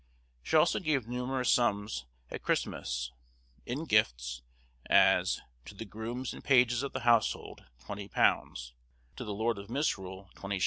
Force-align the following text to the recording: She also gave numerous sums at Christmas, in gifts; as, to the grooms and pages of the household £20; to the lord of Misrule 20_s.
She 0.41 0.55
also 0.57 0.79
gave 0.79 1.07
numerous 1.07 1.51
sums 1.51 2.07
at 2.31 2.41
Christmas, 2.41 3.11
in 3.67 3.85
gifts; 3.85 4.41
as, 4.87 5.39
to 5.65 5.75
the 5.75 5.85
grooms 5.85 6.33
and 6.33 6.43
pages 6.43 6.81
of 6.81 6.93
the 6.93 7.01
household 7.01 7.65
£20; 7.83 8.71
to 9.17 9.23
the 9.23 9.31
lord 9.31 9.59
of 9.59 9.69
Misrule 9.69 10.31
20_s. 10.37 10.59